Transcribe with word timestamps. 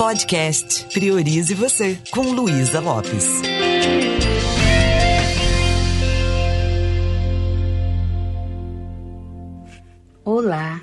Podcast 0.00 0.86
Priorize 0.94 1.52
Você, 1.52 1.98
com 2.10 2.22
Luísa 2.22 2.80
Lopes. 2.80 3.42
Olá, 10.24 10.80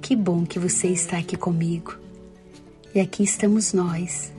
que 0.00 0.16
bom 0.16 0.46
que 0.46 0.58
você 0.58 0.88
está 0.88 1.18
aqui 1.18 1.36
comigo. 1.36 1.94
E 2.94 3.00
aqui 3.00 3.22
estamos 3.22 3.74
nós, 3.74 4.32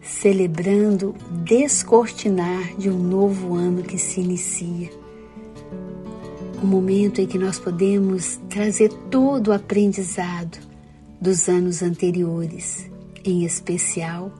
celebrando 0.00 1.16
o 1.28 1.32
descortinar 1.38 2.76
de 2.76 2.88
um 2.88 2.96
novo 2.96 3.56
ano 3.56 3.82
que 3.82 3.98
se 3.98 4.20
inicia. 4.20 4.90
Um 6.62 6.68
momento 6.68 7.20
em 7.20 7.26
que 7.26 7.36
nós 7.36 7.58
podemos 7.58 8.38
trazer 8.48 8.92
todo 9.10 9.48
o 9.48 9.52
aprendizado 9.52 10.56
dos 11.20 11.48
anos 11.48 11.82
anteriores, 11.82 12.88
em 13.30 13.44
especial 13.44 14.32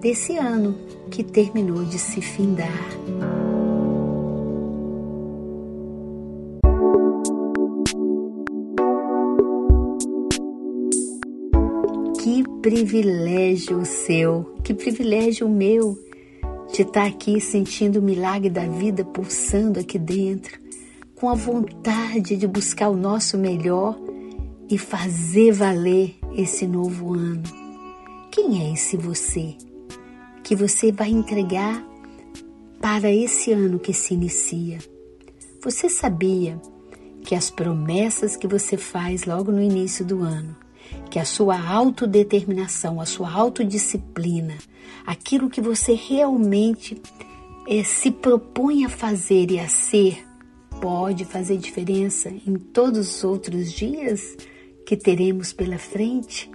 desse 0.00 0.36
ano 0.36 0.76
que 1.10 1.22
terminou 1.22 1.84
de 1.84 1.98
se 1.98 2.20
findar. 2.20 2.68
Que 12.20 12.44
privilégio 12.60 13.84
seu, 13.84 14.54
que 14.62 14.74
privilégio 14.74 15.48
meu 15.48 15.96
de 16.72 16.82
estar 16.82 17.06
aqui 17.06 17.40
sentindo 17.40 17.98
o 17.98 18.02
milagre 18.02 18.48
da 18.48 18.66
vida 18.66 19.04
pulsando 19.04 19.78
aqui 19.78 19.98
dentro, 19.98 20.58
com 21.14 21.28
a 21.28 21.34
vontade 21.34 22.36
de 22.36 22.46
buscar 22.46 22.88
o 22.88 22.96
nosso 22.96 23.36
melhor 23.36 23.98
e 24.68 24.78
fazer 24.78 25.52
valer 25.52 26.14
esse 26.34 26.66
novo 26.66 27.12
ano. 27.12 27.61
Quem 28.32 28.62
é 28.62 28.72
esse 28.72 28.96
você 28.96 29.54
que 30.42 30.56
você 30.56 30.90
vai 30.90 31.10
entregar 31.10 31.86
para 32.80 33.12
esse 33.12 33.52
ano 33.52 33.78
que 33.78 33.92
se 33.92 34.14
inicia? 34.14 34.78
Você 35.62 35.90
sabia 35.90 36.58
que 37.22 37.34
as 37.34 37.50
promessas 37.50 38.34
que 38.34 38.48
você 38.48 38.78
faz 38.78 39.26
logo 39.26 39.52
no 39.52 39.60
início 39.60 40.02
do 40.02 40.22
ano 40.22 40.56
que 41.10 41.18
a 41.18 41.26
sua 41.26 41.60
autodeterminação, 41.60 42.98
a 42.98 43.04
sua 43.04 43.30
autodisciplina, 43.30 44.56
aquilo 45.06 45.50
que 45.50 45.60
você 45.60 45.92
realmente 45.92 47.00
é, 47.68 47.84
se 47.84 48.10
propõe 48.10 48.86
a 48.86 48.88
fazer 48.88 49.50
e 49.50 49.60
a 49.60 49.68
ser, 49.68 50.26
pode 50.80 51.26
fazer 51.26 51.58
diferença 51.58 52.30
em 52.30 52.54
todos 52.54 53.16
os 53.16 53.24
outros 53.24 53.70
dias 53.70 54.38
que 54.86 54.96
teremos 54.96 55.52
pela 55.52 55.76
frente? 55.76 56.50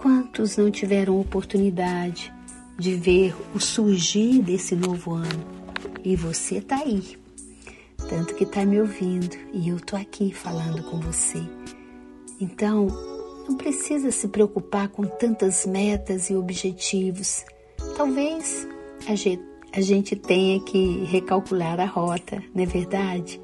Quantos 0.00 0.56
não 0.56 0.70
tiveram 0.70 1.20
oportunidade 1.20 2.32
de 2.78 2.94
ver 2.94 3.34
o 3.54 3.60
surgir 3.60 4.40
desse 4.40 4.74
novo 4.74 5.12
ano? 5.12 5.44
E 6.02 6.16
você 6.16 6.56
está 6.56 6.76
aí, 6.76 7.18
tanto 8.08 8.34
que 8.34 8.44
está 8.44 8.64
me 8.64 8.80
ouvindo 8.80 9.36
e 9.52 9.68
eu 9.68 9.76
estou 9.76 9.98
aqui 9.98 10.32
falando 10.32 10.82
com 10.84 10.98
você. 11.00 11.42
Então, 12.40 12.86
não 13.46 13.58
precisa 13.58 14.10
se 14.10 14.26
preocupar 14.28 14.88
com 14.88 15.04
tantas 15.04 15.66
metas 15.66 16.30
e 16.30 16.34
objetivos. 16.34 17.44
Talvez 17.94 18.66
a 19.06 19.14
gente, 19.14 19.42
a 19.70 19.82
gente 19.82 20.16
tenha 20.16 20.58
que 20.60 21.04
recalcular 21.04 21.78
a 21.78 21.84
rota, 21.84 22.42
não 22.54 22.62
é 22.62 22.66
verdade? 22.66 23.38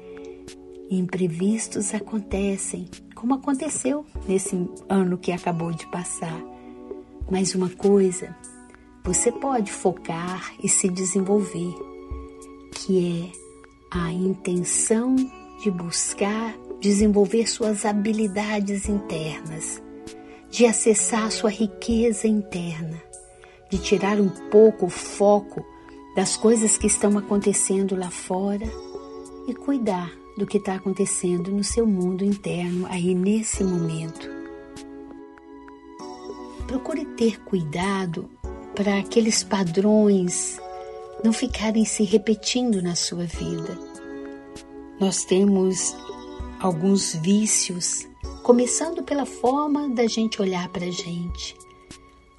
Imprevistos 0.89 1.93
acontecem, 1.93 2.89
como 3.17 3.33
aconteceu 3.33 4.05
nesse 4.27 4.69
ano 4.87 5.17
que 5.17 5.31
acabou 5.31 5.71
de 5.71 5.87
passar. 5.87 6.39
Mas 7.29 7.55
uma 7.55 7.69
coisa, 7.69 8.35
você 9.03 9.31
pode 9.31 9.71
focar 9.71 10.53
e 10.63 10.69
se 10.69 10.87
desenvolver, 10.87 11.73
que 12.71 13.31
é 13.91 13.97
a 13.97 14.13
intenção 14.13 15.15
de 15.61 15.71
buscar 15.71 16.55
desenvolver 16.79 17.47
suas 17.47 17.85
habilidades 17.85 18.87
internas 18.87 19.81
de 20.49 20.65
acessar 20.65 21.29
sua 21.31 21.49
riqueza 21.49 22.27
interna, 22.27 23.01
de 23.69 23.77
tirar 23.77 24.19
um 24.19 24.29
pouco 24.49 24.85
o 24.85 24.89
foco 24.89 25.65
das 26.15 26.37
coisas 26.37 26.77
que 26.77 26.87
estão 26.87 27.17
acontecendo 27.17 27.95
lá 27.95 28.09
fora 28.09 28.65
e 29.47 29.53
cuidar 29.53 30.09
do 30.37 30.45
que 30.45 30.57
está 30.57 30.75
acontecendo 30.75 31.51
no 31.51 31.63
seu 31.63 31.85
mundo 31.87 32.23
interno 32.23 32.85
aí 32.87 33.15
nesse 33.15 33.63
momento. 33.63 34.29
Procure 36.67 37.05
ter 37.05 37.41
cuidado 37.41 38.29
para 38.75 38.99
aqueles 38.99 39.43
padrões 39.43 40.59
não 41.23 41.33
ficarem 41.33 41.83
se 41.83 42.03
repetindo 42.03 42.81
na 42.81 42.95
sua 42.95 43.23
vida. 43.23 43.77
Nós 44.99 45.23
temos 45.25 45.95
alguns 46.59 47.15
vícios 47.15 48.07
começando 48.43 49.03
pela 49.03 49.25
forma 49.25 49.89
da 49.89 50.05
gente 50.07 50.41
olhar 50.41 50.69
para 50.69 50.85
a 50.85 50.91
gente. 50.91 51.55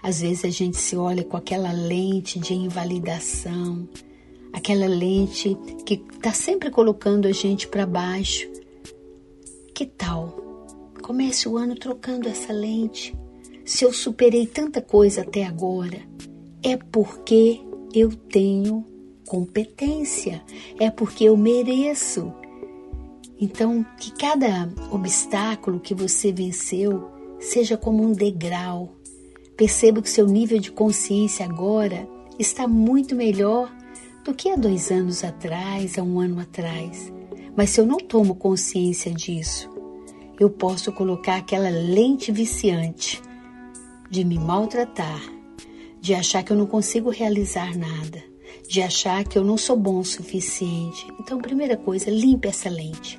Às 0.03 0.21
vezes 0.21 0.45
a 0.45 0.51
gente 0.51 0.77
se 0.77 0.97
olha 0.97 1.25
com 1.25 1.37
aquela 1.37 1.73
lente 1.73 2.39
de 2.39 2.55
invalidação, 2.55 3.89
aquela 4.53 4.87
lente 4.87 5.57
que 5.85 6.03
está 6.13 6.33
sempre 6.33 6.71
colocando 6.71 7.27
a 7.27 7.33
gente 7.33 7.69
para 7.69 7.87
baixo. 7.87 8.49
Que 9.75 9.87
tal? 9.87 10.67
Comece 11.03 11.49
o 11.49 11.57
ano 11.57 11.75
trocando 11.75 12.29
essa 12.29 12.53
lente. 12.53 13.15
Se 13.65 13.85
eu 13.85 13.93
superei 13.93 14.47
tanta 14.47 14.81
coisa 14.81 15.23
até 15.23 15.45
agora, 15.45 16.01
é 16.63 16.77
porque 16.77 17.61
eu 17.95 18.11
tenho 18.11 18.85
competência, 19.27 20.43
é 20.79 20.91
porque 20.91 21.25
eu 21.25 21.37
mereço. 21.37 22.33
Então, 23.41 23.85
que 23.99 24.11
cada 24.13 24.69
obstáculo 24.91 25.79
que 25.79 25.95
você 25.95 26.33
venceu 26.33 27.09
seja 27.39 27.77
como 27.77 28.03
um 28.03 28.13
degrau. 28.13 28.97
Perceba 29.57 30.03
que 30.03 30.11
seu 30.11 30.27
nível 30.27 30.59
de 30.59 30.73
consciência 30.73 31.45
agora 31.45 32.09
está 32.39 32.67
muito 32.67 33.15
melhor 33.15 33.73
do 34.29 34.35
que 34.35 34.51
há 34.51 34.57
dois 34.57 34.91
anos 34.91 35.25
atrás, 35.25 35.97
há 35.97 36.03
um 36.03 36.21
ano 36.21 36.39
atrás. 36.39 37.11
Mas 37.57 37.71
se 37.71 37.81
eu 37.81 37.87
não 37.87 37.97
tomo 37.97 38.35
consciência 38.35 39.11
disso, 39.11 39.71
eu 40.39 40.51
posso 40.51 40.93
colocar 40.93 41.37
aquela 41.37 41.71
lente 41.71 42.31
viciante 42.31 43.23
de 44.11 44.25
me 44.27 44.39
maltratar, 44.39 45.23
de 45.99 46.15
achar 46.15 46.43
que 46.43 46.53
eu 46.53 46.59
não 46.59 46.67
consigo 46.67 47.09
realizar 47.09 47.75
nada, 47.75 48.23
de 48.69 48.83
achar 48.83 49.25
que 49.25 49.39
eu 49.39 49.43
não 49.43 49.57
sou 49.57 49.79
bom 49.79 49.99
o 49.99 50.05
suficiente. 50.05 51.07
Então, 51.19 51.39
primeira 51.39 51.79
coisa, 51.79 52.11
limpe 52.11 52.49
essa 52.49 52.69
lente. 52.69 53.19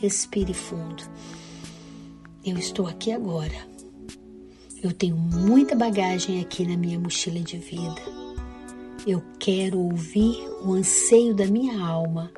Respire 0.00 0.54
fundo. 0.54 1.02
Eu 2.44 2.56
estou 2.56 2.86
aqui 2.86 3.10
agora. 3.10 3.56
Eu 4.80 4.92
tenho 4.92 5.16
muita 5.16 5.74
bagagem 5.74 6.40
aqui 6.40 6.64
na 6.64 6.76
minha 6.76 7.00
mochila 7.00 7.40
de 7.40 7.58
vida. 7.58 8.23
Eu 9.06 9.22
quero 9.38 9.78
ouvir 9.78 10.48
o 10.64 10.72
anseio 10.72 11.34
da 11.34 11.46
minha 11.46 11.78
alma 11.78 12.32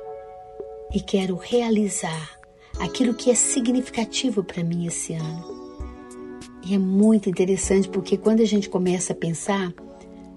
e 0.93 0.99
quero 0.99 1.37
realizar 1.37 2.37
aquilo 2.77 3.13
que 3.13 3.31
é 3.31 3.35
significativo 3.35 4.43
para 4.43 4.63
mim 4.65 4.85
esse 4.85 5.13
ano. 5.13 5.57
E 6.65 6.75
é 6.75 6.77
muito 6.77 7.29
interessante 7.29 7.87
porque 7.87 8.17
quando 8.17 8.41
a 8.41 8.45
gente 8.45 8.67
começa 8.67 9.13
a 9.13 9.15
pensar 9.15 9.73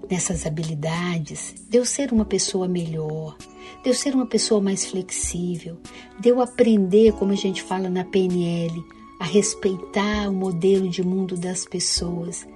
nessas 0.09 0.45
habilidades, 0.45 1.53
de 1.69 1.77
eu 1.77 1.85
ser 1.85 2.13
uma 2.13 2.23
pessoa 2.23 2.65
melhor, 2.65 3.35
de 3.83 3.89
eu 3.89 3.93
ser 3.93 4.15
uma 4.15 4.25
pessoa 4.25 4.61
mais 4.61 4.85
flexível, 4.85 5.77
de 6.17 6.29
eu 6.29 6.41
aprender, 6.41 7.11
como 7.13 7.33
a 7.33 7.35
gente 7.35 7.61
fala 7.61 7.89
na 7.89 8.05
PNL, 8.05 8.81
a 9.19 9.25
respeitar 9.25 10.29
o 10.29 10.33
modelo 10.33 10.87
de 10.87 11.03
mundo 11.03 11.35
das 11.35 11.65
pessoas, 11.65 12.47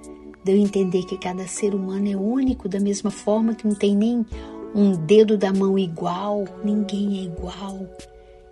de 0.46 0.52
eu 0.52 0.56
entender 0.56 1.02
que 1.04 1.18
cada 1.18 1.46
ser 1.46 1.74
humano 1.74 2.08
é 2.08 2.16
único, 2.16 2.68
da 2.68 2.78
mesma 2.78 3.10
forma 3.10 3.54
que 3.54 3.66
não 3.66 3.74
tem 3.74 3.96
nem 3.96 4.24
um 4.74 4.92
dedo 4.92 5.36
da 5.36 5.52
mão 5.52 5.76
igual, 5.76 6.44
ninguém 6.64 7.18
é 7.18 7.22
igual. 7.24 7.80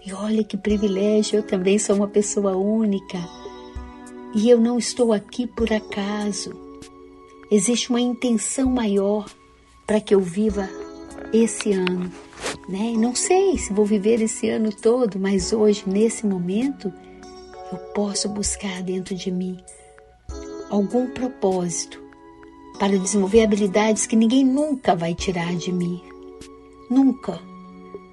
E 0.04 0.12
olha 0.12 0.42
que 0.42 0.56
privilégio, 0.56 1.38
eu 1.38 1.42
também 1.42 1.78
sou 1.78 1.94
uma 1.94 2.08
pessoa 2.08 2.56
única. 2.56 3.18
E 4.34 4.50
eu 4.50 4.60
não 4.60 4.76
estou 4.76 5.12
aqui 5.12 5.46
por 5.46 5.72
acaso. 5.72 6.52
Existe 7.50 7.90
uma 7.90 8.00
intenção 8.00 8.68
maior 8.68 9.30
para 9.86 10.00
que 10.00 10.14
eu 10.14 10.20
viva 10.20 10.68
esse 11.32 11.72
ano 11.72 12.10
né? 12.68 12.94
Não 12.96 13.14
sei 13.14 13.58
se 13.58 13.72
vou 13.72 13.84
viver 13.84 14.20
esse 14.20 14.48
ano 14.48 14.70
todo, 14.72 15.18
mas 15.18 15.52
hoje, 15.52 15.84
nesse 15.86 16.26
momento, 16.26 16.92
eu 17.70 17.78
posso 17.94 18.28
buscar 18.28 18.82
dentro 18.82 19.14
de 19.14 19.30
mim 19.30 19.58
algum 20.74 21.06
propósito 21.06 22.02
para 22.78 22.98
desenvolver 22.98 23.44
habilidades 23.44 24.06
que 24.06 24.16
ninguém 24.16 24.44
nunca 24.44 24.94
vai 24.94 25.14
tirar 25.14 25.54
de 25.54 25.72
mim. 25.72 26.02
Nunca. 26.90 27.40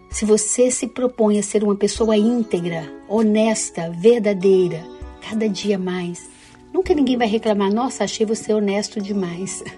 Se 0.09 0.25
você 0.25 0.69
se 0.69 0.87
propõe 0.87 1.39
a 1.39 1.43
ser 1.43 1.63
uma 1.63 1.75
pessoa 1.75 2.17
íntegra, 2.17 2.91
honesta, 3.07 3.89
verdadeira, 3.89 4.85
cada 5.21 5.47
dia 5.47 5.79
mais, 5.79 6.29
Nunca 6.73 6.93
ninguém 6.93 7.17
vai 7.17 7.27
reclamar, 7.27 7.71
nossa, 7.71 8.03
achei 8.03 8.25
você 8.25 8.53
honesto 8.53 9.01
demais. 9.01 9.63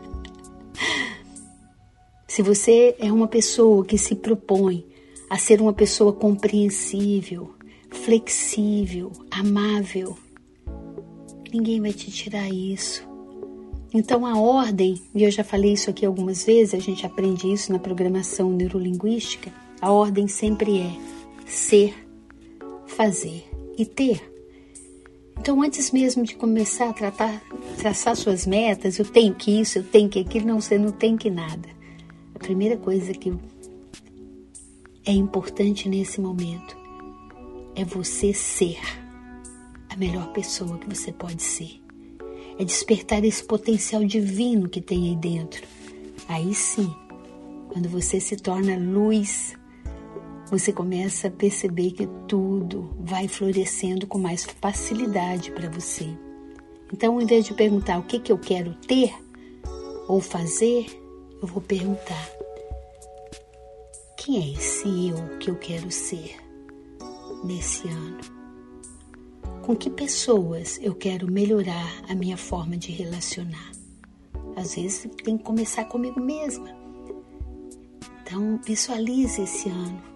Se 2.27 2.41
você 2.41 2.95
é 2.99 3.11
uma 3.11 3.27
pessoa 3.27 3.85
que 3.85 3.97
se 3.97 4.15
propõe 4.15 4.85
a 5.29 5.37
ser 5.37 5.61
uma 5.61 5.73
pessoa 5.73 6.13
compreensível, 6.13 7.53
flexível, 7.89 9.11
amável, 9.29 10.17
ninguém 11.53 11.79
vai 11.79 11.93
te 11.93 12.09
tirar 12.09 12.49
isso. 12.49 13.07
Então 13.93 14.25
a 14.25 14.39
ordem, 14.39 14.99
e 15.13 15.23
eu 15.23 15.29
já 15.29 15.43
falei 15.43 15.73
isso 15.73 15.89
aqui 15.89 16.05
algumas 16.05 16.43
vezes, 16.43 16.73
a 16.73 16.79
gente 16.79 17.05
aprende 17.05 17.51
isso 17.51 17.71
na 17.71 17.77
programação 17.77 18.51
neurolinguística, 18.51 19.51
a 19.79 19.91
ordem 19.91 20.27
sempre 20.27 20.79
é 20.79 20.91
ser, 21.45 21.93
fazer 22.87 23.45
e 23.77 23.85
ter. 23.85 24.33
Então, 25.37 25.61
antes 25.61 25.91
mesmo 25.91 26.23
de 26.23 26.35
começar 26.35 26.89
a 26.89 26.93
tratar, 26.93 27.43
traçar 27.77 28.15
suas 28.15 28.45
metas, 28.45 28.97
eu 28.97 29.05
tenho 29.05 29.33
que 29.35 29.59
isso, 29.59 29.79
eu 29.79 29.83
tenho 29.83 30.07
que 30.07 30.19
aquilo, 30.19 30.47
não, 30.47 30.61
você 30.61 30.77
não 30.77 30.91
tem 30.91 31.17
que 31.17 31.29
nada. 31.29 31.67
A 32.33 32.39
primeira 32.39 32.77
coisa 32.77 33.13
que 33.13 33.33
é 35.05 35.11
importante 35.11 35.89
nesse 35.89 36.21
momento 36.21 36.77
é 37.75 37.83
você 37.83 38.33
ser 38.33 39.02
a 39.93 39.97
melhor 39.97 40.31
pessoa 40.33 40.77
que 40.77 40.89
você 40.89 41.11
pode 41.11 41.41
ser. 41.41 41.81
É 42.57 42.63
despertar 42.63 43.23
esse 43.23 43.43
potencial 43.43 44.03
divino 44.03 44.67
que 44.67 44.81
tem 44.81 45.09
aí 45.09 45.15
dentro. 45.15 45.65
Aí 46.27 46.53
sim, 46.53 46.93
quando 47.69 47.87
você 47.89 48.19
se 48.19 48.35
torna 48.37 48.77
luz, 48.77 49.55
você 50.49 50.71
começa 50.71 51.27
a 51.27 51.31
perceber 51.31 51.91
que 51.91 52.07
tudo 52.27 52.95
vai 52.99 53.27
florescendo 53.27 54.07
com 54.07 54.17
mais 54.17 54.43
facilidade 54.43 55.51
para 55.51 55.69
você. 55.69 56.07
Então, 56.91 57.15
ao 57.15 57.21
invés 57.21 57.45
de 57.45 57.53
perguntar 57.53 57.97
o 57.97 58.03
que, 58.03 58.19
que 58.19 58.31
eu 58.31 58.37
quero 58.37 58.73
ter 58.87 59.13
ou 60.07 60.21
fazer, 60.21 60.85
eu 61.41 61.47
vou 61.47 61.61
perguntar: 61.61 62.29
quem 64.17 64.37
é 64.37 64.53
esse 64.57 64.87
eu 65.09 65.37
que 65.39 65.49
eu 65.49 65.55
quero 65.55 65.89
ser 65.89 66.35
nesse 67.43 67.87
ano? 67.87 68.32
Com 69.61 69.75
que 69.75 69.89
pessoas 69.89 70.79
eu 70.81 70.93
quero 70.93 71.31
melhorar 71.31 72.03
a 72.09 72.15
minha 72.15 72.37
forma 72.37 72.77
de 72.77 72.91
relacionar? 72.91 73.71
Às 74.55 74.75
vezes 74.75 75.07
tem 75.23 75.37
que 75.37 75.43
começar 75.43 75.85
comigo 75.85 76.19
mesma. 76.19 76.69
Então, 78.21 78.59
visualize 78.65 79.41
esse 79.41 79.69
ano 79.69 80.13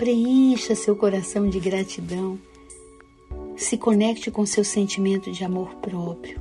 Preencha 0.00 0.74
seu 0.74 0.96
coração 0.96 1.50
de 1.50 1.60
gratidão. 1.60 2.38
Se 3.54 3.76
conecte 3.76 4.30
com 4.30 4.46
seu 4.46 4.64
sentimento 4.64 5.30
de 5.30 5.44
amor 5.44 5.74
próprio. 5.74 6.40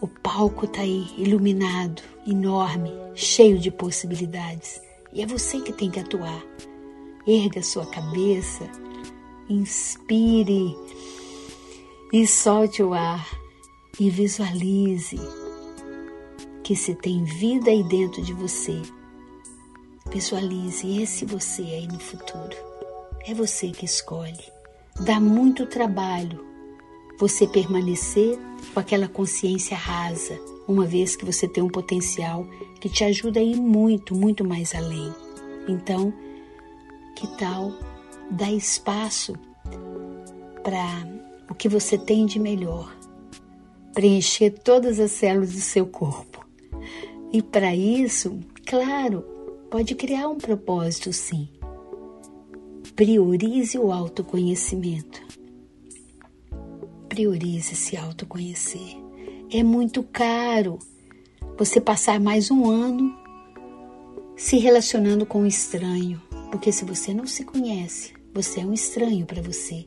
O 0.00 0.08
palco 0.08 0.64
está 0.64 0.80
aí, 0.80 1.06
iluminado, 1.16 2.02
enorme, 2.26 2.90
cheio 3.14 3.60
de 3.60 3.70
possibilidades. 3.70 4.80
E 5.12 5.22
é 5.22 5.26
você 5.26 5.60
que 5.60 5.72
tem 5.72 5.88
que 5.88 6.00
atuar. 6.00 6.44
Erga 7.24 7.62
sua 7.62 7.86
cabeça, 7.86 8.68
inspire 9.48 10.76
e 12.12 12.26
solte 12.26 12.82
o 12.82 12.94
ar 12.94 13.26
e 13.98 14.10
visualize 14.10 15.18
que 16.62 16.74
se 16.74 16.94
tem 16.94 17.24
vida 17.24 17.70
aí 17.70 17.82
dentro 17.84 18.22
de 18.22 18.32
você, 18.32 18.82
Visualize 20.10 21.02
esse 21.02 21.24
você 21.24 21.62
aí 21.62 21.88
no 21.88 21.98
futuro. 21.98 22.56
É 23.26 23.34
você 23.34 23.70
que 23.70 23.84
escolhe. 23.84 24.44
Dá 25.00 25.20
muito 25.20 25.66
trabalho 25.66 26.44
você 27.18 27.46
permanecer 27.46 28.38
com 28.72 28.80
aquela 28.80 29.08
consciência 29.08 29.76
rasa, 29.76 30.38
uma 30.68 30.86
vez 30.86 31.16
que 31.16 31.24
você 31.24 31.48
tem 31.48 31.62
um 31.62 31.68
potencial 31.68 32.46
que 32.80 32.88
te 32.88 33.04
ajuda 33.04 33.40
a 33.40 33.42
ir 33.42 33.56
muito, 33.56 34.14
muito 34.14 34.44
mais 34.44 34.74
além. 34.74 35.12
Então, 35.66 36.12
que 37.16 37.26
tal 37.36 37.72
dar 38.30 38.52
espaço 38.52 39.34
para 40.62 41.06
o 41.48 41.54
que 41.54 41.68
você 41.68 41.96
tem 41.96 42.26
de 42.26 42.38
melhor? 42.38 42.94
Preencher 43.94 44.50
todas 44.50 45.00
as 45.00 45.12
células 45.12 45.52
do 45.52 45.60
seu 45.60 45.86
corpo. 45.86 46.44
E 47.32 47.42
para 47.42 47.74
isso, 47.74 48.38
claro, 48.66 49.22
pode 49.70 49.94
criar 49.94 50.28
um 50.28 50.38
propósito, 50.38 51.12
sim. 51.12 51.48
Priorize 52.94 53.78
o 53.78 53.92
autoconhecimento. 53.92 55.22
Priorize 57.08 57.74
se 57.74 57.96
autoconhecer. 57.96 58.96
É 59.50 59.62
muito 59.62 60.02
caro 60.02 60.78
você 61.56 61.80
passar 61.80 62.18
mais 62.20 62.50
um 62.50 62.68
ano 62.68 63.16
se 64.36 64.58
relacionando 64.58 65.24
com 65.24 65.40
um 65.40 65.46
estranho, 65.46 66.20
porque 66.50 66.70
se 66.70 66.84
você 66.84 67.14
não 67.14 67.26
se 67.26 67.44
conhece, 67.44 68.15
você 68.36 68.60
é 68.60 68.66
um 68.66 68.74
estranho 68.74 69.24
para 69.24 69.40
você. 69.40 69.86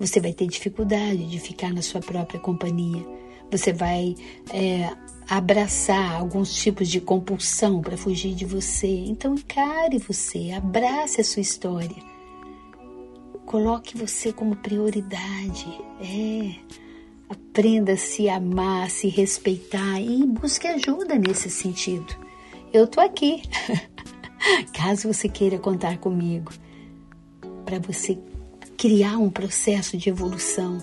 Você 0.00 0.18
vai 0.20 0.32
ter 0.32 0.48
dificuldade 0.48 1.26
de 1.26 1.38
ficar 1.38 1.72
na 1.72 1.80
sua 1.80 2.00
própria 2.00 2.40
companhia. 2.40 3.06
Você 3.52 3.72
vai 3.72 4.16
é, 4.52 4.90
abraçar 5.28 6.16
alguns 6.16 6.52
tipos 6.56 6.88
de 6.88 7.00
compulsão 7.00 7.80
para 7.80 7.96
fugir 7.96 8.34
de 8.34 8.44
você. 8.44 8.88
Então 8.88 9.36
encare 9.36 9.98
você, 9.98 10.50
abrace 10.50 11.20
a 11.20 11.24
sua 11.24 11.40
história. 11.40 12.02
Coloque 13.46 13.96
você 13.96 14.32
como 14.32 14.56
prioridade. 14.56 15.68
É. 16.00 16.56
Aprenda 17.28 17.92
a 17.92 17.96
se 17.96 18.28
amar, 18.28 18.86
a 18.86 18.90
se 18.90 19.06
respeitar 19.06 20.00
e 20.00 20.26
busque 20.26 20.66
ajuda 20.66 21.14
nesse 21.14 21.48
sentido. 21.48 22.12
Eu 22.72 22.88
tô 22.88 23.00
aqui. 23.00 23.42
Caso 24.74 25.12
você 25.12 25.28
queira 25.28 25.60
contar 25.60 25.98
comigo 25.98 26.50
para 27.64 27.78
você 27.78 28.18
criar 28.76 29.18
um 29.18 29.30
processo 29.30 29.96
de 29.96 30.08
evolução 30.08 30.78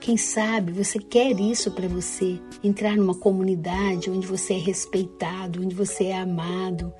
quem 0.00 0.16
sabe 0.16 0.72
você 0.72 0.98
quer 0.98 1.38
isso 1.38 1.70
para 1.72 1.86
você, 1.86 2.40
entrar 2.64 2.96
numa 2.96 3.14
comunidade 3.14 4.10
onde 4.10 4.26
você 4.26 4.54
é 4.54 4.58
respeitado, 4.58 5.62
onde 5.62 5.74
você 5.74 6.04
é 6.04 6.18
amado. 6.18 6.90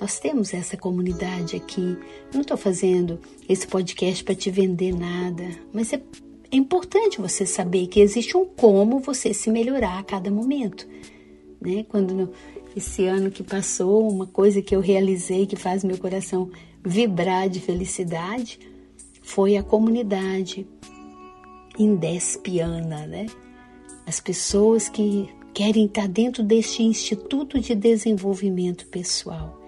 Nós 0.00 0.20
temos 0.20 0.54
essa 0.54 0.76
comunidade 0.76 1.56
aqui. 1.56 1.80
Eu 1.80 2.34
não 2.34 2.42
estou 2.42 2.56
fazendo 2.56 3.18
esse 3.48 3.66
podcast 3.66 4.22
para 4.22 4.36
te 4.36 4.48
vender 4.48 4.94
nada, 4.96 5.44
mas 5.72 5.92
é, 5.92 6.00
é 6.52 6.56
importante 6.56 7.20
você 7.20 7.44
saber 7.44 7.88
que 7.88 7.98
existe 7.98 8.36
um 8.36 8.44
como 8.44 9.00
você 9.00 9.34
se 9.34 9.50
melhorar 9.50 9.98
a 9.98 10.04
cada 10.04 10.30
momento. 10.30 10.86
Né? 11.60 11.84
Quando 11.88 12.14
no, 12.14 12.30
esse 12.76 13.06
ano 13.06 13.28
que 13.28 13.42
passou, 13.42 14.08
uma 14.08 14.26
coisa 14.26 14.62
que 14.62 14.74
eu 14.74 14.80
realizei 14.80 15.46
que 15.46 15.56
faz 15.56 15.82
meu 15.82 15.98
coração 15.98 16.48
vibrar 16.84 17.48
de 17.48 17.58
felicidade 17.58 18.60
foi 19.26 19.56
a 19.56 19.62
comunidade 19.62 20.68
indespiana, 21.76 23.08
né? 23.08 23.26
As 24.06 24.20
pessoas 24.20 24.88
que 24.88 25.28
querem 25.52 25.86
estar 25.86 26.06
dentro 26.06 26.44
deste 26.44 26.84
Instituto 26.84 27.58
de 27.58 27.74
Desenvolvimento 27.74 28.86
Pessoal, 28.86 29.60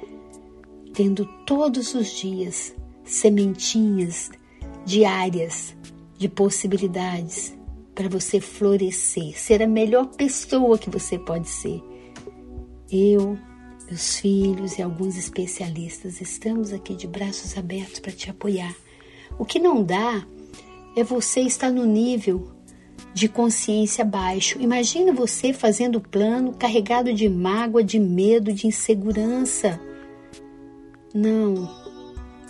tendo 0.94 1.26
todos 1.44 1.92
os 1.94 2.08
dias 2.08 2.72
sementinhas 3.04 4.30
diárias 4.86 5.76
de 6.16 6.28
possibilidades 6.28 7.52
para 7.96 8.08
você 8.08 8.40
florescer, 8.40 9.36
ser 9.36 9.60
a 9.60 9.66
melhor 9.66 10.06
pessoa 10.06 10.78
que 10.78 10.88
você 10.88 11.18
pode 11.18 11.48
ser. 11.48 11.82
Eu, 12.88 13.36
meus 13.88 14.18
filhos 14.18 14.78
e 14.78 14.82
alguns 14.82 15.16
especialistas 15.16 16.20
estamos 16.20 16.72
aqui 16.72 16.94
de 16.94 17.08
braços 17.08 17.58
abertos 17.58 17.98
para 17.98 18.12
te 18.12 18.30
apoiar. 18.30 18.72
O 19.38 19.44
que 19.44 19.58
não 19.58 19.82
dá 19.82 20.26
é 20.96 21.04
você 21.04 21.40
estar 21.40 21.70
no 21.70 21.84
nível 21.84 22.50
de 23.14 23.28
consciência 23.28 24.04
baixo. 24.04 24.60
Imagina 24.60 25.12
você 25.12 25.52
fazendo 25.52 26.00
plano 26.00 26.52
carregado 26.52 27.12
de 27.12 27.28
mágoa, 27.28 27.82
de 27.82 27.98
medo, 27.98 28.52
de 28.52 28.66
insegurança. 28.66 29.80
Não. 31.14 31.68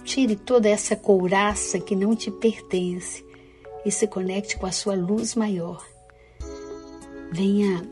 Tire 0.04 0.37
toda 0.37 0.68
essa 0.68 0.97
couraça 0.97 1.78
que 1.78 1.95
não 1.95 2.14
te 2.16 2.30
pertence 2.30 3.25
e 3.85 3.90
se 3.90 4.07
conecte 4.07 4.57
com 4.57 4.66
a 4.66 4.73
sua 4.73 4.95
luz 4.95 5.35
maior. 5.35 5.87
Venha 7.30 7.83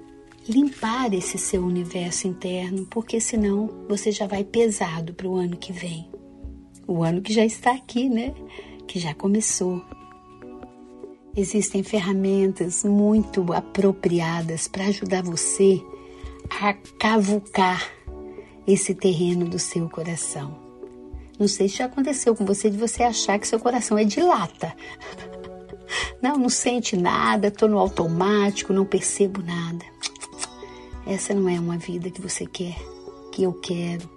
limpar 0.49 1.13
esse 1.13 1.37
seu 1.37 1.63
universo 1.63 2.27
interno, 2.27 2.87
porque 2.87 3.21
senão 3.21 3.69
você 3.89 4.11
já 4.11 4.27
vai 4.27 4.45
pesado 4.45 5.13
para 5.13 5.29
o 5.29 5.37
ano 5.37 5.57
que 5.57 5.73
vem. 5.73 6.09
O 6.87 7.03
ano 7.03 7.21
que 7.21 7.33
já 7.33 7.45
está 7.45 7.73
aqui, 7.73 8.09
né? 8.09 8.33
Que 8.87 8.99
já 8.99 9.15
começou. 9.15 9.83
Existem 11.37 11.83
ferramentas 11.83 12.83
muito 12.85 13.53
apropriadas 13.53 14.67
para 14.69 14.87
ajudar 14.87 15.23
você 15.23 15.83
a 16.49 16.73
cavucar 16.99 17.91
esse 18.67 18.95
terreno 18.95 19.47
do 19.47 19.59
seu 19.59 19.89
coração. 19.89 20.59
Não 21.39 21.47
sei 21.47 21.69
se 21.69 21.77
já 21.77 21.85
aconteceu 21.85 22.35
com 22.35 22.47
você 22.47 22.71
de 22.71 22.79
você 22.79 23.03
achar 23.03 23.39
que 23.39 23.47
seu 23.47 23.61
coração 23.61 23.99
é 23.99 24.05
de 24.05 24.21
lata. 24.21 24.75
Não, 26.21 26.37
não 26.39 26.49
sente 26.49 26.97
nada, 26.97 27.49
estou 27.49 27.69
no 27.69 27.79
automático, 27.79 28.73
não 28.73 28.85
percebo 28.85 29.41
nada. 29.43 29.85
Essa 31.07 31.33
não 31.33 31.49
é 31.49 31.61
uma 31.61 31.79
vida 31.79 32.11
que 32.11 32.21
você 32.21 32.45
quer, 32.47 32.75
que 33.31 33.45
eu 33.45 33.53
quero. 33.53 34.11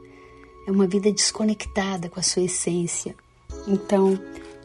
É 0.66 0.72
uma 0.72 0.88
vida 0.88 1.12
desconectada 1.12 2.10
com 2.10 2.20
a 2.20 2.24
sua 2.24 2.44
essência. 2.44 3.16
Então, 3.68 4.20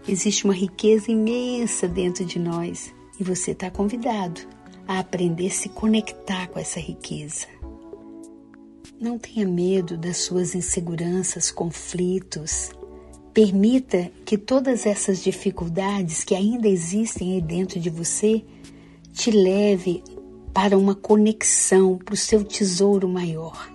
existe 0.07 0.45
uma 0.45 0.55
riqueza 0.55 1.11
imensa 1.11 1.89
dentro 1.89 2.25
de 2.25 2.39
nós 2.39 2.95
e 3.19 3.25
você 3.25 3.53
está 3.53 3.71
convidado 3.71 4.41
a 4.87 4.99
aprender 4.99 5.47
a 5.47 5.51
se 5.51 5.69
conectar 5.69 6.49
com 6.49 6.59
essa 6.59 6.79
riqueza. 6.79 7.47
Não 9.01 9.19
tenha 9.19 9.47
medo 9.47 9.97
das 9.97 10.19
suas 10.19 10.55
inseguranças, 10.55 11.51
conflitos. 11.51 12.71
Permita 13.33 14.11
que 14.25 14.39
todas 14.39 14.87
essas 14.87 15.23
dificuldades 15.23 16.23
que 16.23 16.35
ainda 16.35 16.69
existem 16.69 17.35
aí 17.35 17.41
dentro 17.41 17.81
de 17.81 17.91
você 17.91 18.45
te 19.13 19.31
leve 19.31 20.03
para 20.53 20.79
uma 20.79 20.95
conexão, 20.95 21.99
para 21.99 22.15
o 22.15 22.17
seu 22.17 22.45
tesouro 22.45 23.09
maior. 23.09 23.69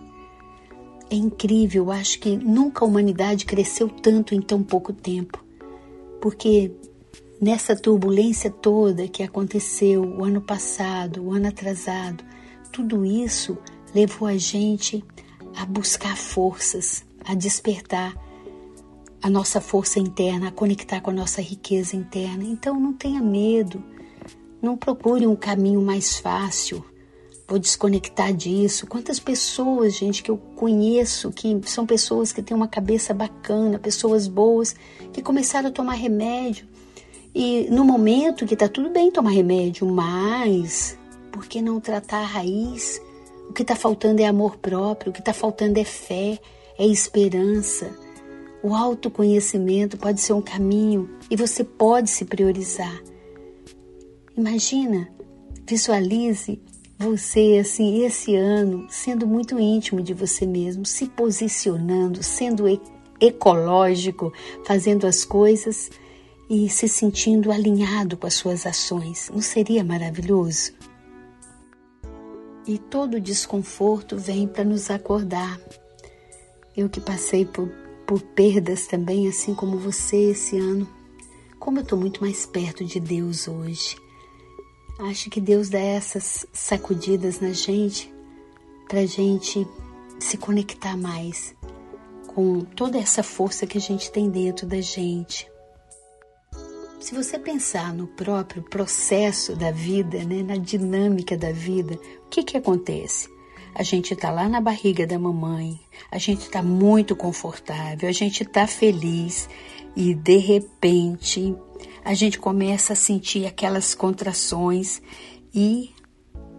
É 1.09 1.15
incrível, 1.15 1.91
acho 1.91 2.19
que 2.19 2.37
nunca 2.37 2.85
a 2.85 2.87
humanidade 2.87 3.45
cresceu 3.45 3.89
tanto 3.89 4.33
em 4.33 4.41
tão 4.41 4.63
pouco 4.63 4.93
tempo, 4.93 5.43
porque 6.21 6.71
nessa 7.41 7.75
turbulência 7.75 8.49
toda 8.49 9.07
que 9.07 9.23
aconteceu 9.23 10.03
o 10.03 10.23
ano 10.23 10.41
passado, 10.41 11.23
o 11.23 11.31
ano 11.31 11.47
atrasado, 11.47 12.23
tudo 12.71 13.05
isso 13.05 13.57
levou 13.93 14.27
a 14.27 14.37
gente 14.37 15.03
a 15.55 15.65
buscar 15.65 16.15
forças, 16.15 17.03
a 17.25 17.33
despertar 17.33 18.15
a 19.21 19.29
nossa 19.29 19.59
força 19.59 19.99
interna, 19.99 20.47
a 20.47 20.51
conectar 20.51 21.01
com 21.01 21.11
a 21.11 21.13
nossa 21.13 21.41
riqueza 21.41 21.95
interna. 21.95 22.43
Então 22.43 22.79
não 22.79 22.93
tenha 22.93 23.21
medo, 23.21 23.83
não 24.61 24.77
procure 24.77 25.27
um 25.27 25.35
caminho 25.35 25.81
mais 25.81 26.17
fácil. 26.17 26.83
Vou 27.49 27.57
desconectar 27.57 28.31
disso. 28.31 28.85
Quantas 28.85 29.19
pessoas, 29.19 29.95
gente, 29.95 30.21
que 30.21 30.29
eu 30.29 30.37
conheço, 30.37 31.31
que 31.31 31.59
são 31.65 31.83
pessoas 31.83 32.31
que 32.31 32.43
têm 32.43 32.55
uma 32.55 32.67
cabeça 32.67 33.11
bacana, 33.11 33.79
pessoas 33.79 34.27
boas, 34.27 34.75
que 35.11 35.19
começaram 35.19 35.69
a 35.69 35.71
tomar 35.71 35.95
remédio. 35.95 36.67
E 37.33 37.67
no 37.71 37.83
momento 37.83 38.45
que 38.45 38.53
está 38.53 38.67
tudo 38.67 38.91
bem 38.91 39.09
tomar 39.09 39.31
remédio, 39.31 39.87
mas 39.87 40.95
por 41.31 41.47
que 41.47 41.59
não 41.59 41.79
tratar 41.79 42.19
a 42.19 42.25
raiz? 42.25 43.01
O 43.49 43.53
que 43.53 43.63
está 43.63 43.75
faltando 43.75 44.21
é 44.21 44.25
amor 44.25 44.57
próprio, 44.57 45.09
o 45.09 45.13
que 45.13 45.19
está 45.19 45.33
faltando 45.33 45.79
é 45.79 45.83
fé, 45.83 46.39
é 46.77 46.85
esperança. 46.85 47.89
O 48.61 48.75
autoconhecimento 48.75 49.97
pode 49.97 50.21
ser 50.21 50.33
um 50.33 50.41
caminho 50.41 51.09
e 51.31 51.35
você 51.35 51.63
pode 51.63 52.11
se 52.11 52.25
priorizar. 52.25 53.01
Imagina, 54.37 55.09
visualize 55.67 56.61
você 56.99 57.57
assim 57.61 58.03
esse 58.03 58.35
ano 58.35 58.85
sendo 58.89 59.25
muito 59.25 59.57
íntimo 59.57 60.01
de 60.01 60.13
você 60.13 60.45
mesmo, 60.45 60.85
se 60.85 61.07
posicionando, 61.07 62.21
sendo 62.21 62.65
ecológico, 63.21 64.33
fazendo 64.65 65.07
as 65.07 65.23
coisas 65.23 65.89
e 66.49 66.69
se 66.69 66.89
sentindo 66.89 67.53
alinhado 67.53 68.17
com 68.17 68.27
as 68.27 68.33
suas 68.33 68.65
ações. 68.65 69.29
Não 69.31 69.41
seria 69.41 69.81
maravilhoso? 69.81 70.73
E 72.67 72.77
todo 72.77 73.21
desconforto 73.21 74.17
vem 74.17 74.45
para 74.45 74.65
nos 74.65 74.91
acordar. 74.91 75.57
Eu 76.75 76.89
que 76.89 76.99
passei 76.99 77.45
por, 77.45 77.69
por 78.05 78.21
perdas 78.21 78.87
também, 78.87 79.27
assim 79.27 79.55
como 79.55 79.77
você 79.77 80.31
esse 80.31 80.57
ano, 80.57 80.87
como 81.57 81.79
eu 81.79 81.83
estou 81.83 81.97
muito 81.97 82.21
mais 82.21 82.45
perto 82.45 82.83
de 82.83 82.99
Deus 82.99 83.47
hoje. 83.47 83.95
Acho 84.99 85.29
que 85.29 85.39
Deus 85.39 85.69
dá 85.69 85.79
essas 85.79 86.45
sacudidas 86.51 87.39
na 87.39 87.53
gente 87.53 88.13
para 88.85 89.05
gente 89.05 89.65
se 90.19 90.35
conectar 90.35 90.97
mais 90.97 91.55
com 92.27 92.59
toda 92.61 92.97
essa 92.97 93.23
força 93.23 93.65
que 93.65 93.77
a 93.77 93.81
gente 93.81 94.11
tem 94.11 94.29
dentro 94.29 94.67
da 94.67 94.81
gente. 94.81 95.49
Se 96.99 97.15
você 97.15 97.39
pensar 97.39 97.93
no 97.93 98.07
próprio 98.07 98.61
processo 98.61 99.55
da 99.55 99.71
vida, 99.71 100.21
né, 100.25 100.43
na 100.43 100.57
dinâmica 100.57 101.37
da 101.37 101.53
vida, 101.53 101.97
o 102.25 102.29
que, 102.29 102.43
que 102.43 102.57
acontece? 102.57 103.29
A 103.73 103.83
gente 103.83 104.13
está 104.13 104.29
lá 104.29 104.49
na 104.49 104.59
barriga 104.59 105.07
da 105.07 105.17
mamãe, 105.17 105.79
a 106.11 106.17
gente 106.17 106.41
está 106.41 106.61
muito 106.61 107.15
confortável, 107.15 108.09
a 108.09 108.11
gente 108.11 108.43
está 108.43 108.67
feliz 108.67 109.47
e 109.95 110.13
de 110.13 110.37
repente 110.37 111.55
a 112.03 112.13
gente 112.13 112.39
começa 112.39 112.93
a 112.93 112.95
sentir 112.95 113.45
aquelas 113.45 113.93
contrações 113.93 115.01
e 115.53 115.91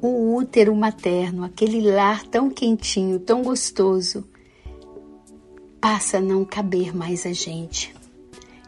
o 0.03 0.35
útero 0.35 0.75
materno, 0.75 1.45
aquele 1.45 1.81
lar 1.81 2.27
tão 2.27 2.51
quentinho, 2.51 3.19
tão 3.19 3.43
gostoso, 3.43 4.25
passa 5.81 6.19
a 6.19 6.21
não 6.21 6.45
caber 6.45 6.95
mais 6.95 7.27
a 7.27 7.33
gente 7.33 7.95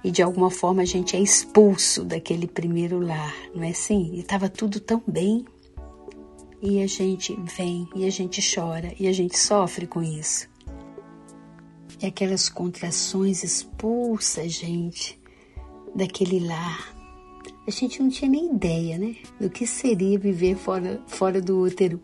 e 0.05 0.11
de 0.11 0.23
alguma 0.23 0.51
forma 0.51 0.83
a 0.83 0.85
gente 0.85 1.17
é 1.17 1.21
expulso 1.21 2.05
daquele 2.05 2.47
primeiro 2.47 2.99
lar, 2.99 3.35
não 3.55 3.63
é 3.63 3.71
assim? 3.71 4.11
E 4.15 4.21
estava 4.21 4.49
tudo 4.49 4.81
tão 4.81 5.03
bem 5.07 5.45
e 6.61 6.83
a 6.83 6.87
gente 6.87 7.37
vem 7.57 7.89
e 7.95 8.05
a 8.05 8.11
gente 8.11 8.41
chora 8.55 8.93
e 8.99 9.07
a 9.07 9.13
gente 9.13 9.39
sofre 9.39 9.87
com 9.87 10.03
isso. 10.03 10.49
E 12.01 12.07
aquelas 12.07 12.49
contrações 12.49 13.45
expulsa 13.45 14.41
a 14.41 14.49
gente 14.49 15.21
daquele 15.95 16.41
lar. 16.41 16.95
A 17.67 17.71
gente 17.71 18.03
não 18.03 18.09
tinha 18.09 18.31
nem 18.31 18.55
ideia, 18.55 18.99
né, 18.99 19.15
do 19.41 19.49
que 19.49 19.67
seria 19.67 20.19
viver 20.19 20.57
fora, 20.57 21.01
fora 21.07 21.41
do 21.41 21.61
útero. 21.61 22.01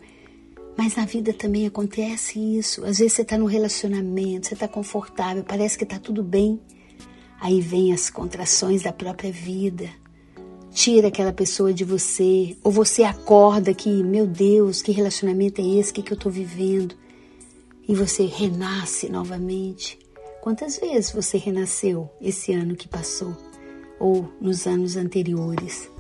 Mas 0.77 0.95
na 0.95 1.05
vida 1.05 1.33
também 1.33 1.67
acontece 1.67 2.39
isso. 2.39 2.85
Às 2.85 2.99
vezes 2.99 3.15
você 3.15 3.23
está 3.23 3.37
no 3.37 3.47
relacionamento, 3.47 4.47
você 4.47 4.55
está 4.55 4.69
confortável, 4.69 5.43
parece 5.43 5.77
que 5.77 5.83
está 5.83 5.99
tudo 5.99 6.23
bem. 6.23 6.61
Aí 7.41 7.61
vem 7.61 7.93
as 7.93 8.09
contrações 8.09 8.83
da 8.83 8.93
própria 8.93 9.33
vida. 9.33 9.91
Tira 10.71 11.09
aquela 11.09 11.33
pessoa 11.33 11.75
de 11.75 11.83
você, 11.83 12.57
ou 12.63 12.71
você 12.71 13.03
acorda 13.03 13.75
que, 13.75 13.89
meu 14.05 14.27
Deus, 14.27 14.81
que 14.81 14.93
relacionamento 14.93 15.61
é 15.61 15.65
esse? 15.65 15.91
O 15.91 15.95
que, 15.95 16.03
que 16.03 16.13
eu 16.13 16.17
estou 16.17 16.31
vivendo? 16.31 16.95
E 17.89 17.95
você 17.95 18.27
renasce 18.27 19.09
novamente. 19.09 19.99
Quantas 20.41 20.79
vezes 20.79 21.11
você 21.11 21.39
renasceu 21.39 22.09
esse 22.21 22.53
ano 22.53 22.77
que 22.77 22.87
passou? 22.87 23.48
Ou 23.99 24.29
nos 24.41 24.67
anos 24.67 24.97
anteriores? 24.97 25.91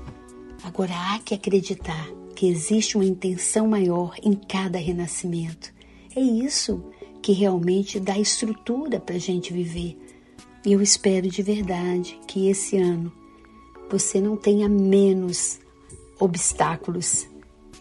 Agora 0.62 0.92
há 0.94 1.18
que 1.18 1.34
acreditar 1.34 2.08
que 2.34 2.48
existe 2.48 2.96
uma 2.96 3.04
intenção 3.04 3.66
maior 3.66 4.14
em 4.22 4.32
cada 4.32 4.78
renascimento. 4.78 5.72
É 6.14 6.20
isso 6.20 6.82
que 7.20 7.32
realmente 7.32 7.98
dá 7.98 8.18
estrutura 8.18 9.00
para 9.00 9.16
a 9.16 9.20
gente 9.20 9.52
viver 9.52 9.98
e 10.64 10.72
eu 10.72 10.82
espero 10.82 11.28
de 11.28 11.42
verdade 11.42 12.18
que 12.26 12.48
esse 12.48 12.76
ano 12.76 13.12
você 13.88 14.20
não 14.20 14.36
tenha 14.36 14.68
menos 14.68 15.58
obstáculos, 16.20 17.26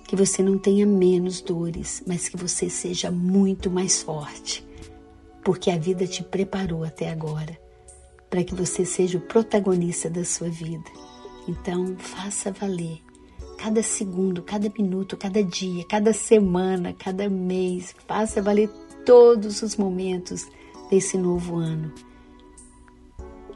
que 0.08 0.16
você 0.16 0.42
não 0.42 0.58
tenha 0.58 0.86
menos 0.86 1.42
dores, 1.42 2.02
mas 2.08 2.30
que 2.30 2.38
você 2.38 2.70
seja 2.70 3.12
muito 3.12 3.70
mais 3.70 4.02
forte, 4.02 4.66
porque 5.44 5.70
a 5.70 5.78
vida 5.78 6.08
te 6.08 6.24
preparou 6.24 6.84
até 6.84 7.10
agora 7.10 7.60
para 8.30 8.44
que 8.44 8.54
você 8.54 8.86
seja 8.86 9.18
o 9.18 9.22
protagonista 9.22 10.10
da 10.10 10.26
sua 10.26 10.50
vida. 10.50 10.90
Então, 11.48 11.96
faça 11.98 12.52
valer 12.52 13.02
cada 13.58 13.82
segundo, 13.82 14.42
cada 14.42 14.72
minuto, 14.78 15.18
cada 15.18 15.44
dia, 15.44 15.84
cada 15.86 16.14
semana, 16.14 16.94
cada 16.94 17.28
mês, 17.30 17.96
faça 18.08 18.42
valer 18.42 18.70
todos 19.06 19.62
os 19.62 19.76
momentos 19.76 20.46
desse 20.90 21.18
novo 21.18 21.56
ano 21.56 21.92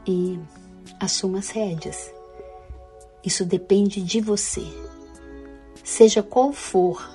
e 0.06 0.38
assuma 0.98 1.38
as 1.38 1.50
rédeas. 1.50 2.12
Isso 3.24 3.44
depende 3.44 4.02
de 4.02 4.20
você. 4.20 4.64
Seja 5.84 6.22
qual 6.22 6.52
for 6.52 7.08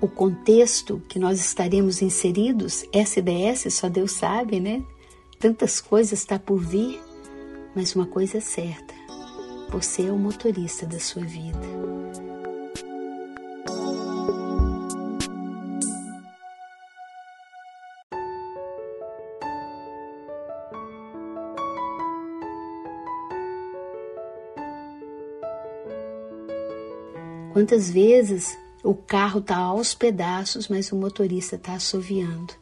o 0.00 0.08
contexto 0.08 1.00
que 1.08 1.18
nós 1.18 1.38
estaremos 1.38 2.02
inseridos, 2.02 2.84
SDS 2.92 3.72
só 3.72 3.88
Deus 3.88 4.12
sabe, 4.12 4.58
né? 4.58 4.82
Tantas 5.42 5.80
coisas 5.80 6.20
está 6.20 6.38
por 6.38 6.60
vir, 6.60 7.02
mas 7.74 7.96
uma 7.96 8.06
coisa 8.06 8.38
é 8.38 8.40
certa: 8.40 8.94
você 9.70 10.06
é 10.06 10.12
o 10.12 10.16
motorista 10.16 10.86
da 10.86 11.00
sua 11.00 11.24
vida. 11.24 11.58
Quantas 27.52 27.90
vezes 27.90 28.56
o 28.84 28.94
carro 28.94 29.40
está 29.40 29.56
aos 29.56 29.92
pedaços, 29.92 30.68
mas 30.68 30.92
o 30.92 30.96
motorista 30.96 31.56
está 31.56 31.74
assoviando. 31.74 32.54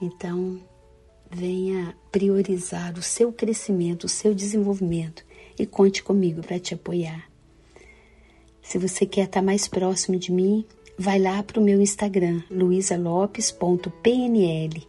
Então, 0.00 0.62
venha 1.30 1.94
priorizar 2.10 2.98
o 2.98 3.02
seu 3.02 3.32
crescimento, 3.32 4.04
o 4.04 4.08
seu 4.08 4.34
desenvolvimento 4.34 5.24
e 5.58 5.64
conte 5.64 6.02
comigo 6.02 6.42
para 6.42 6.58
te 6.58 6.74
apoiar. 6.74 7.30
Se 8.62 8.78
você 8.78 9.06
quer 9.06 9.26
estar 9.26 9.42
mais 9.42 9.68
próximo 9.68 10.18
de 10.18 10.32
mim, 10.32 10.64
vai 10.98 11.18
lá 11.18 11.42
para 11.42 11.60
o 11.60 11.62
meu 11.62 11.80
Instagram, 11.80 12.42
luisalopes.pnl. 12.50 14.86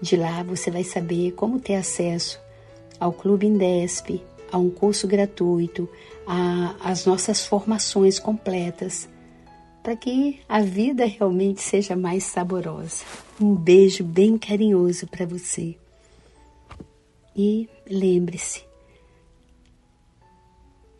De 0.00 0.16
lá 0.16 0.42
você 0.42 0.70
vai 0.70 0.84
saber 0.84 1.32
como 1.32 1.60
ter 1.60 1.74
acesso 1.74 2.40
ao 2.98 3.12
Clube 3.12 3.46
Indesp, 3.46 4.22
a 4.50 4.58
um 4.58 4.70
curso 4.70 5.06
gratuito, 5.06 5.88
às 6.80 7.04
nossas 7.04 7.44
formações 7.44 8.18
completas, 8.18 9.08
para 9.86 9.94
que 9.94 10.40
a 10.48 10.60
vida 10.60 11.06
realmente 11.06 11.62
seja 11.62 11.94
mais 11.94 12.24
saborosa. 12.24 13.04
Um 13.40 13.54
beijo 13.54 14.02
bem 14.02 14.36
carinhoso 14.36 15.06
para 15.06 15.24
você. 15.24 15.78
E 17.36 17.68
lembre-se 17.88 18.64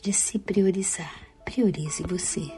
de 0.00 0.12
se 0.12 0.38
priorizar. 0.38 1.12
Priorize 1.44 2.04
você. 2.04 2.48